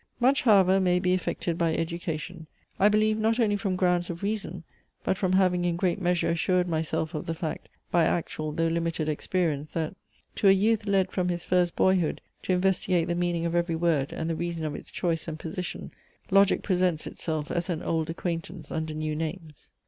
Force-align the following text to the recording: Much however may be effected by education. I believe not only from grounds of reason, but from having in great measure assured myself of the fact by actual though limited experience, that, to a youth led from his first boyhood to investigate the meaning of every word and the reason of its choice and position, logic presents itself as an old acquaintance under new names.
Much 0.19 0.41
however 0.41 0.79
may 0.79 0.97
be 0.97 1.13
effected 1.13 1.59
by 1.59 1.75
education. 1.75 2.47
I 2.79 2.89
believe 2.89 3.19
not 3.19 3.39
only 3.39 3.55
from 3.55 3.75
grounds 3.75 4.09
of 4.09 4.23
reason, 4.23 4.63
but 5.03 5.15
from 5.15 5.33
having 5.33 5.63
in 5.63 5.75
great 5.75 6.01
measure 6.01 6.29
assured 6.31 6.67
myself 6.67 7.13
of 7.13 7.27
the 7.27 7.35
fact 7.35 7.69
by 7.91 8.05
actual 8.05 8.51
though 8.51 8.65
limited 8.65 9.07
experience, 9.07 9.73
that, 9.73 9.95
to 10.37 10.47
a 10.47 10.51
youth 10.53 10.87
led 10.87 11.11
from 11.11 11.29
his 11.29 11.45
first 11.45 11.75
boyhood 11.75 12.19
to 12.41 12.53
investigate 12.53 13.09
the 13.09 13.13
meaning 13.13 13.45
of 13.45 13.53
every 13.53 13.75
word 13.75 14.11
and 14.11 14.27
the 14.27 14.35
reason 14.35 14.65
of 14.65 14.73
its 14.73 14.89
choice 14.89 15.27
and 15.27 15.37
position, 15.37 15.91
logic 16.31 16.63
presents 16.63 17.05
itself 17.05 17.51
as 17.51 17.69
an 17.69 17.83
old 17.83 18.09
acquaintance 18.09 18.71
under 18.71 18.95
new 18.95 19.15
names. 19.15 19.69